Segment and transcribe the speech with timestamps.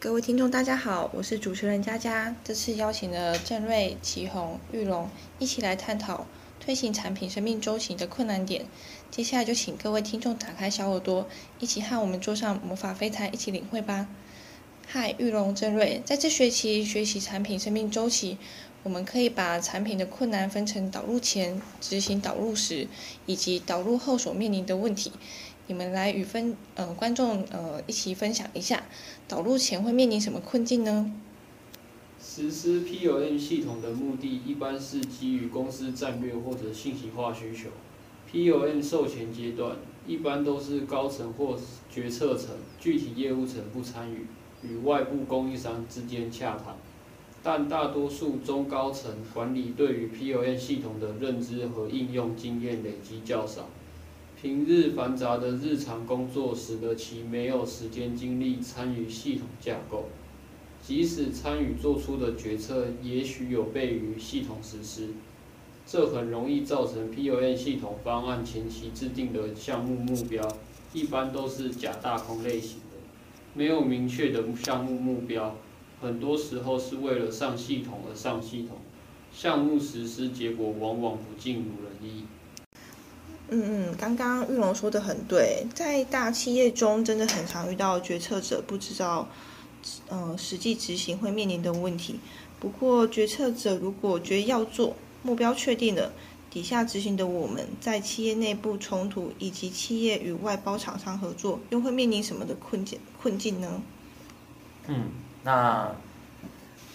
[0.00, 2.32] 各位听众，大家好，我是主持人佳佳。
[2.44, 6.24] 这次邀请了郑瑞、祁红、玉龙一起来探讨
[6.60, 8.64] 推行产品生命周期的困难点。
[9.10, 11.26] 接下来就请各位听众打开小耳朵，
[11.58, 14.06] 一起和我们坐上魔法飞台一起领会吧。
[14.86, 18.38] 嗨，玉龙、郑瑞，在这学期学习产品生命周期，
[18.88, 22.88] 我们可以把产品的困难分成导入前、执行导入时
[23.26, 25.12] 以及导入后所面临的问题。
[25.66, 28.84] 你们来与分呃观众呃一起分享一下，
[29.28, 31.12] 导入前会面临什么困境呢？
[32.18, 37.68] 实施 POM 系统的目的一般是基于公司战略或者信息化需求。
[38.32, 44.26] POM 授权阶段一般都是高层或决策层，具体业务层不参与，
[44.62, 46.74] 与外部供应商之间洽谈。
[47.42, 53.68] 但大多数中高层管理对于 POM 系统的认知和应用经验累积较少。
[54.40, 60.06] 平日繁杂的日常工作，使得其没有时间精力参与系统架构。
[60.80, 65.08] 即使参与做出的决策，也许有悖于系统实施，
[65.84, 70.46] 这很容易造成 POM 系统方案前期制定的项目目标，
[70.92, 72.96] 一般都是假大空类型的，
[73.54, 75.56] 没有明确的项目目标，
[76.00, 78.78] 很多时候是为了上系统而上系统，
[79.32, 82.24] 项目实施结果往往不尽如人意。
[83.50, 89.26] 嗯嗯，刚刚玉龙说的很对，在大企业中，真的很常遇到决策者不知道，
[90.10, 92.20] 嗯，实际执行会面临的问题。
[92.60, 96.12] 不过，决策者如果觉得要做，目标确定了，
[96.50, 103.82] 底下执行的我们在企业内部冲突以及企业与外包厂商合作，又会面临什么的困境困境呢？
[104.88, 105.08] 嗯，
[105.42, 105.88] 那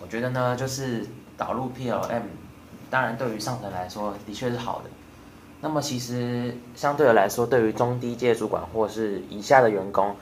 [0.00, 2.22] 我觉得呢，就是导入 PLM，
[2.90, 4.90] 当然对于上层来说的确是好的。
[5.60, 10.14] 那么其实相对的来说，对于中低阶主管或是以下的员工，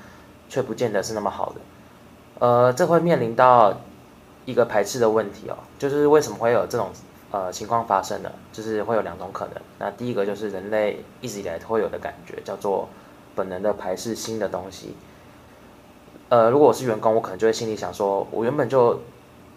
[0.48, 1.60] 却不见得是那么好的。
[2.38, 3.74] 呃，这会面临到
[4.44, 6.90] 一个排斥的问题哦，就是为什么会有这种
[7.32, 8.30] 呃情况发生呢？
[8.52, 9.54] 就是会有两种可能。
[9.78, 12.88] 那第一个就是人类一直以来都会有的感觉，叫做
[13.34, 14.94] 本能的排斥新的东西。
[16.32, 18.98] 呃，如果我是员工，我可能就会心里想说，我原本就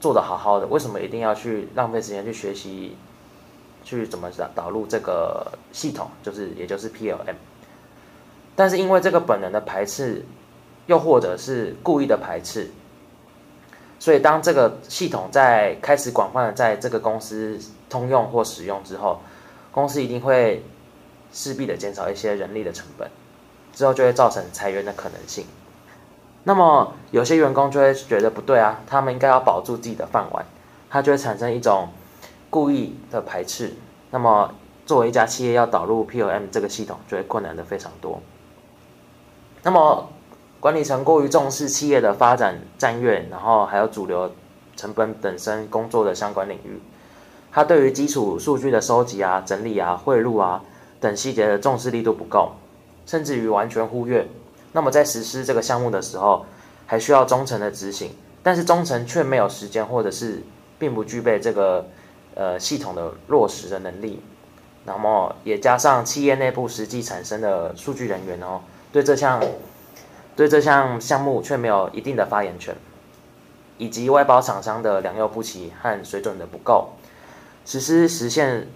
[0.02, 2.98] 做得好好的，为什么一定要去浪费时间去学习？
[3.86, 7.36] 去怎么导导入这个系统，就是也就是 PLM，
[8.58, 10.26] 但是因为这个本能的排斥，
[10.88, 12.70] 又或者是故意的排斥，
[13.98, 17.58] 所以当这个系统在开始广泛的在这个公司
[17.90, 19.22] 通用或使用之后，
[19.72, 20.62] 公司一定会
[21.32, 23.10] 势必的减少一些人力的成本，
[23.74, 25.46] 之后就会造成裁员的可能性。
[26.46, 30.46] 那么有些员工就会觉得不对啊，他们应该要保住自己的饭碗，
[30.90, 31.90] 他就会产生一种。
[32.48, 33.74] 故意的排斥，
[34.12, 34.50] 那么
[34.86, 38.22] 作为一家企业要导入 POM 这个系统，就会困难的非常多。
[39.62, 40.08] 那么
[40.62, 44.32] 管理层过于重视企业的发展战略，然后还有主流
[44.78, 46.80] 成本本身工作的相关领域，
[47.52, 50.62] 他对于基础数据的收集啊、整理啊、汇入啊
[51.02, 52.54] 等细节的重视力度不够，
[53.06, 54.26] 甚至于完全忽略。
[54.76, 56.46] 那么在实施这个项目的时候，
[56.86, 58.12] 还需要中层的执行，
[58.44, 60.44] 但是中层却没有时间，或者是
[60.78, 61.88] 并不具备这个。
[62.38, 64.22] 呃，系统的落实的能力，
[64.84, 68.60] 那么也加上企业内部实际产生的数据人员哦，
[68.92, 69.42] 对这项
[70.36, 72.76] 对这项项目却没有一定的发言权，
[73.78, 76.90] 以及外包厂商的良莠不齐和水准的不够，
[77.66, 78.68] 实施实现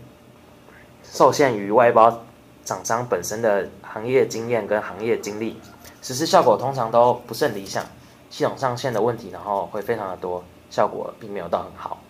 [1.03, 2.23] 受限于外包
[2.63, 5.59] 厂商本身的行业经验跟行业经历，
[6.01, 7.85] 实施效果通常都不甚理想，
[8.29, 12.01] 系统上线的问题，然后会非常的多，效果并没有到很好。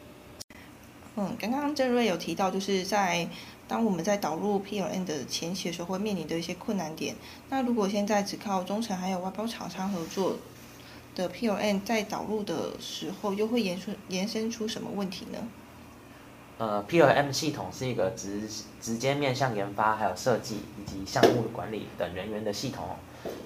[1.16, 3.27] 嗯，刚刚郑瑞有提到，就是在
[3.67, 7.16] 当我们在导入 PLN 的前期的时候，会面临的一些困难点。
[7.50, 10.35] 那如果现在只靠中层还有外包厂商合作
[11.16, 15.39] 的 PLN，在导入的时候，又会延伸延伸出什么问题呢？
[16.57, 18.47] 呃，PLM 系统是一个直
[18.81, 22.85] 直接面向研发、还有设计以及项目管理等人员的系统。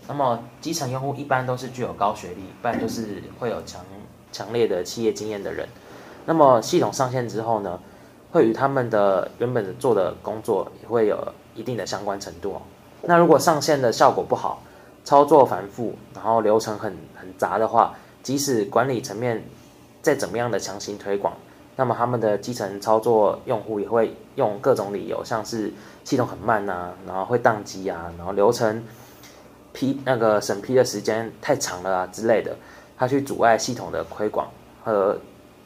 [0.07, 3.81] 那么基层用户一般都是具有高学历，不然就是会有强
[4.31, 5.67] 强烈的企业经验的人。
[6.25, 7.79] 那么系统上线之后呢，
[8.31, 11.17] 会与他们的原本做的工作也会有
[11.55, 12.61] 一定的相关程度哦。
[13.01, 14.61] 那如果上线的效果不好，
[15.03, 19.43] 操作繁复，然后流程很很杂的话，即使管理层面
[20.01, 21.33] 再怎么样的强行推广，
[21.75, 25.73] 那么他们的基层操作用户也会用各种理由，像是
[26.05, 28.81] 系统很慢呐，然后会宕机啊，然后流程
[29.73, 32.55] 批那个审批的时间太长了啊之类的，
[32.97, 34.47] 他去阻碍系统的推广
[34.83, 35.19] 和。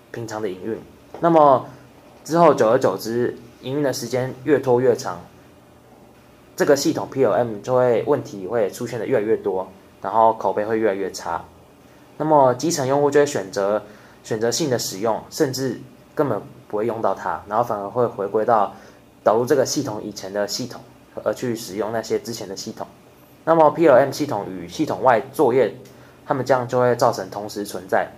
[0.10, 0.80] 平常的营运，
[1.20, 1.68] 那么
[2.24, 5.20] 之后久而久之，营运的时间越拖越长，
[6.56, 9.70] 这个系统 POM 就会问题会出现的越来越多，
[10.02, 11.44] 然后口碑会越来越差。
[12.18, 13.84] 那么基层用户就会选择
[14.24, 15.80] 选择性的使用，甚至
[16.16, 18.74] 根本不会用到它，然后反而会回归到
[19.24, 20.82] 导入这个系统以前的系统，
[21.24, 22.87] 而去使用那些之前的系统。
[23.48, 25.74] 那么 PLM 系统与系统外作业，
[26.26, 28.12] 它们这样就会造成同时存在，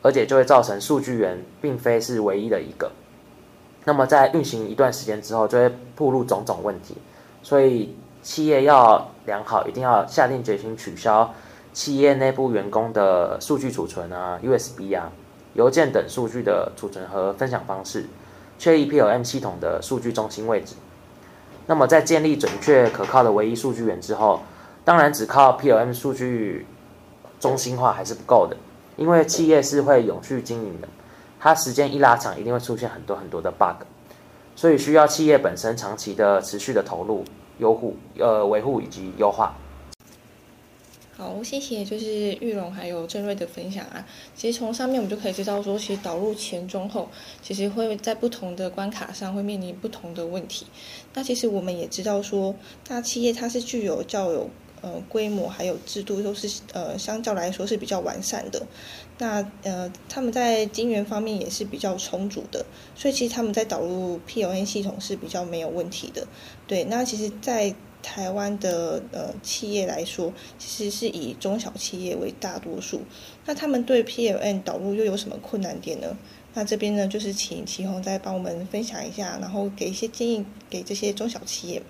[0.00, 2.90] 而且就会造成数据源并非是唯一的一个。
[3.84, 6.96] 那么在运行一段时间之后，就会暴露种种问题。
[7.42, 11.34] 所以企业要良好，一定要下定决心取消
[11.74, 15.12] 企业内部员工的数据储存啊、USB 啊、
[15.52, 18.06] 邮件等数据的储存和分享方式，
[18.58, 20.74] 确立 PLM 系统的数据中心位置。
[21.66, 24.40] 那么，在建立准确可靠的唯一数据源之后，
[24.84, 26.66] 当然只靠 PLM 数据
[27.38, 28.56] 中心化还是不够的，
[28.96, 30.88] 因为企业是会永续经营的，
[31.38, 33.86] 它时间一拉长，一定会出现很多很多的 bug，
[34.56, 37.24] 所以需要企业本身长期的持续的投入、
[37.58, 39.54] 优护、呃维护以及优化。
[41.22, 44.04] 好，谢谢，就是玉龙还有郑瑞的分享啊。
[44.34, 47.08] 其实从上面我们就可以知道说，其实导入前、中、后，
[47.40, 50.66] 其实会在不同的关卡上会面临不同的问题。
[51.14, 52.52] 那其实我们也知道说，
[52.88, 58.60] 大企业它是具有较有呃规模，还有制度都是呃相较来说是比较完善的。
[59.18, 62.66] 那呃他们在金源方面也是比较充足的，
[62.96, 66.26] 所以其实他们在导入 PON 系统是比较没有问题的。
[66.66, 67.72] 对，那其实，在
[68.02, 73.02] 台湾的呃企业来说，其实是以中小企业为大多数。
[73.46, 76.16] 那他们对 PLN 导入又有什么困难点呢？
[76.54, 81.82] 那这边呢，就是请祁宏再帮我们分享一下，然后给一些建议给这些中小企业。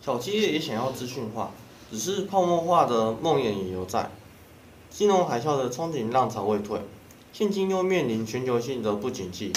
[0.00, 1.52] 小企业也想要资讯化，
[1.92, 4.10] 只是泡沫化的梦魇也犹在。
[4.90, 6.80] 金融海啸的憧憬浪潮未退，
[7.32, 9.52] 现今又面临全球性的不景气，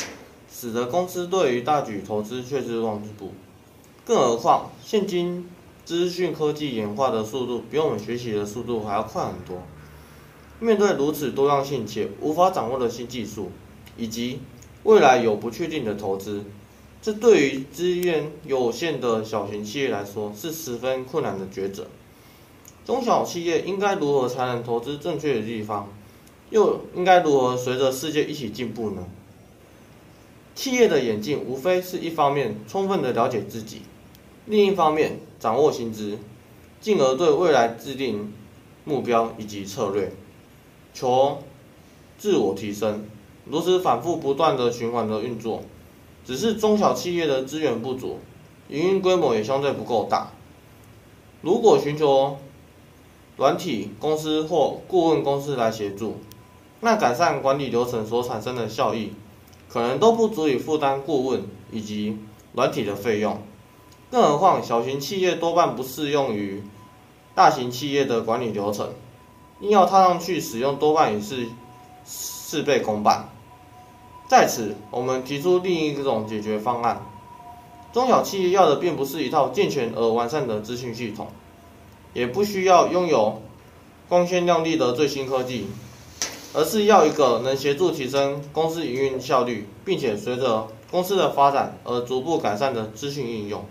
[0.53, 3.31] 使得公司对于大举投资却是望之不。
[4.05, 5.49] 更何况，现今
[5.83, 9.63] 资讯科技演化的速度比我们学习的速度还要快很多。
[10.59, 13.49] 面对如此多样性且无法掌握的新技术，
[13.97, 14.41] 以及
[14.83, 16.43] 未来有不确定的投资，
[17.01, 21.87] 这对于资源有限的小型企业来说是十分困难的抉择。
[22.85, 25.89] 中小企业应该如何才能投资正确的地方？
[26.51, 29.03] 又应该如何随着世界一起进步呢？
[30.53, 33.81] 企业的演进无非是一方面充分的了解自己。
[34.47, 36.19] 另一方面，掌握薪资，
[36.79, 38.31] 进而对未来制定
[38.83, 40.11] 目标以及策略，
[40.93, 41.39] 求
[42.17, 43.05] 自我提升，
[43.45, 45.63] 如此反复不断的循环的运作。
[46.23, 48.19] 只是中小企业的资源不足，
[48.69, 50.31] 营运规模也相对不够大。
[51.41, 52.37] 如果寻求
[53.37, 56.17] 软体公司或顾问公司来协助，
[56.81, 59.11] 那改善管理流程所产生的效益，
[59.67, 62.17] 可能都不足以负担顾问以及
[62.53, 63.41] 软体的费用。
[64.15, 66.63] 更何况，小型企业多半不适用于
[67.33, 68.91] 大型企业的管理流程，
[69.59, 71.47] 硬要踏上去使用，多半也是
[72.05, 73.27] 事倍功半。
[74.29, 77.01] 在此，我们提出另一种解决方案：
[77.91, 81.27] 中小企业要的并不是一套健全而完善的资讯系统，
[82.13, 83.41] 也不需要拥有
[84.07, 85.67] 光鲜亮丽的最新科技，
[86.53, 93.65] 而是要一个能协助提升公司营运效率，并且随着公司的发展而逐步改善的资讯应用。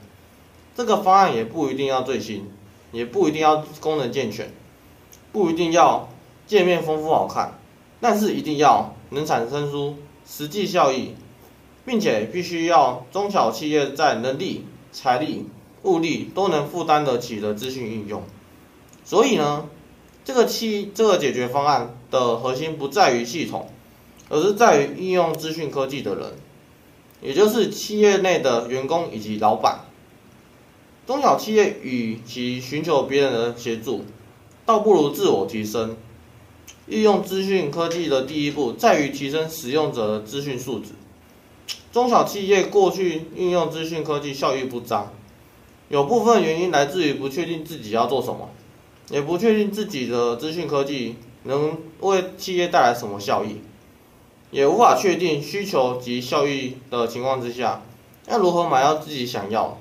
[0.75, 2.51] 这个方案也不一定要最新，
[2.91, 4.53] 也不一定要功能健全，
[5.33, 6.09] 不一定要
[6.47, 7.59] 界面丰富好看，
[8.01, 9.97] 但是一定要能产生出
[10.27, 11.15] 实际效益，
[11.85, 15.47] 并且必须要中小企业在能力、财力、
[15.85, 18.23] 物力都能负担得起的资讯应用。
[19.05, 19.69] 所以呢，
[20.25, 23.69] 这个企这个解决方案的核心不在于系统，
[24.29, 26.33] 而是在于应用资讯科技的人，
[27.21, 29.84] 也就是企业内的员工以及老板。
[31.07, 34.05] 中小企业与其寻求别人的协助，
[34.65, 35.97] 倒不如自我提升。
[36.87, 40.93] 运用资讯科技的第一步在于提升使用者的资讯素质。
[41.93, 45.13] 中小企业过去运用资讯科技效益不彰，
[45.89, 48.49] 有部分原因来自于不确定自己要做什么，
[49.11, 53.61] 也不确定自己的资讯科技能为企业带来什么效益，
[54.51, 57.83] 也无法确定需求及效益的情况之下，
[58.29, 59.79] 要如何买到自己想要？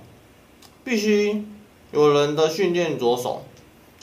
[0.83, 1.45] 必须
[1.91, 3.43] 有人的训练着手，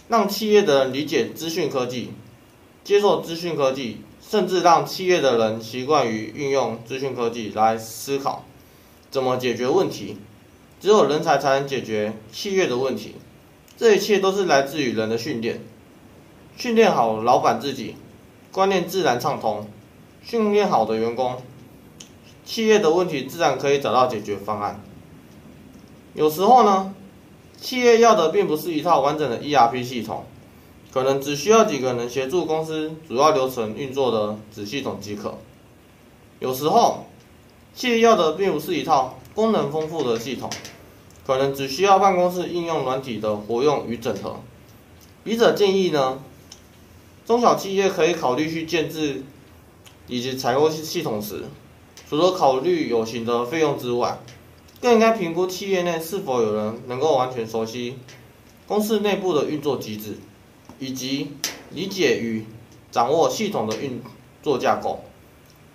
[0.09, 2.13] 让企业的人理解资讯科技，
[2.83, 8.45] 接受资讯科技，甚至让企业的人习惯于运用资讯科技来思考
[9.11, 10.17] 怎么解决问题。
[10.81, 13.17] 只有人才才能解决企业的问题，
[13.77, 15.61] 这一切都是来自于人的训练。
[16.57, 17.97] 训练好老板自己，
[18.51, 19.67] 观念自然畅通；
[20.23, 21.37] 训练好的员工，
[22.47, 24.83] 企业的问题自然可以找到解决方案。
[26.15, 26.95] 有时候呢，
[27.61, 30.25] 企业要的并不是一套完整的 ERP 系统，
[30.93, 35.39] 可能只需要几个能协助公司主要流程运作的子系统即可。
[36.41, 37.07] 有时候，
[37.75, 40.51] 企业要的并不是一套功能丰富的系统，
[41.27, 44.41] 可能只需要办公室应用软体的活用与整合。
[45.23, 46.19] 笔者建议呢，
[47.25, 49.23] 中小企业可以考虑去建制
[50.09, 51.45] 以及采购系统时，
[52.09, 54.19] 除了考虑有形的费用之外，
[54.81, 57.99] 更应该评估企业内是否有人能够完全熟悉
[58.67, 60.17] 公司内部的运作机制。
[60.83, 61.33] 以及
[61.73, 62.47] 理解与
[62.91, 64.01] 掌握系统的运
[64.43, 65.05] 作架构，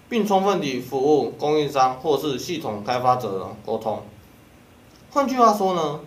[0.10, 4.02] 并充分地服务供应商或是系统开发者的沟通。
[5.12, 6.00] 换句话说呢，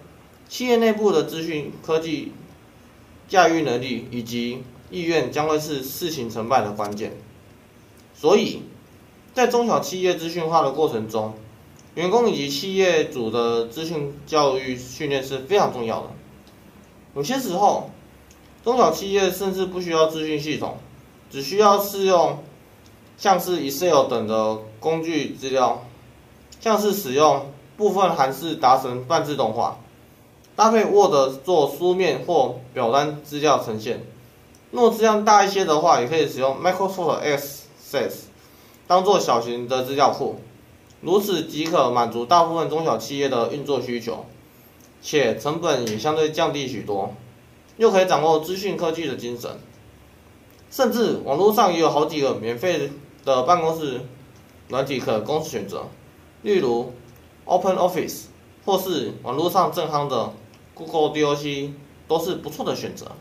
[0.49, 2.33] 企业内部的资讯科技
[3.29, 7.17] 驾驭能力以及意愿将会是事情成败的关键。
[8.13, 8.63] 所以，
[9.33, 11.35] 在中小企业资讯化的过程中，
[11.99, 16.07] 员工以及企业主的资讯教育训练是非常重要的。
[17.17, 17.91] 有些时候，
[18.63, 20.77] 中小企业甚至不需要资讯系统，
[21.29, 22.39] 只需要适用
[23.17, 25.83] 像是 Excel 等的工具资料，
[26.61, 29.81] 像是使用部分函式达成半自动化，
[30.55, 34.07] 搭配 Word 做书面或表单资料呈现。
[34.71, 38.13] 若质量大一些的话，也可以使用 Microsoft Access
[38.87, 40.37] 当做小型的资料库，
[41.01, 44.27] 如此即可满足大部分中小企业的运作需求，
[45.01, 47.15] 且成本也相对降低许多。
[47.77, 49.49] 又可以掌握资讯科技的精神，
[50.69, 52.91] 甚至网络上也有好几个免费
[53.25, 54.01] 的办公室
[54.67, 55.85] 软体可供选择，
[56.43, 56.93] 例如
[57.45, 58.25] Open Office
[58.65, 60.33] 或是网络上正夯的
[60.75, 61.71] Google Doc，
[62.09, 63.13] 都是不错的选择。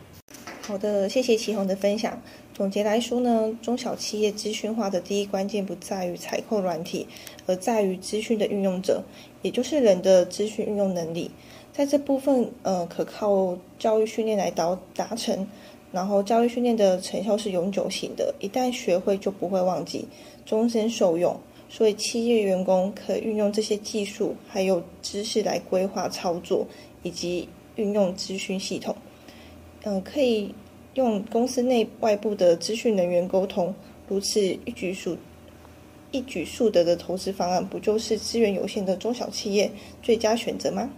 [0.63, 2.19] 好的，谢谢祁宏的分享。
[2.57, 7.05] 总结来说呢，中小企业资讯化的第一关键不在于采购软体，
[7.45, 9.03] 而在于资讯的运用者，
[9.43, 11.29] 也就是人的资讯运用能力。
[11.71, 15.47] 在这部分，呃，可靠教育训练来达达成，
[15.91, 20.07] 然后教育训练的成效是永久性的，一旦学会就不会忘记，
[20.43, 21.39] 终身受用。
[21.69, 26.65] 所以，企业员工可运用这些技术还有知识来规划操作，
[27.03, 28.95] 以及运用资讯系统。
[29.83, 30.51] 嗯，可以
[30.97, 33.71] 用公司内外部的资讯人员沟通，
[34.07, 35.15] 如此一举数
[36.09, 39.69] 一举数得的投资方案，不就是资源有限的中小企业
[40.01, 40.89] 最佳选择吗？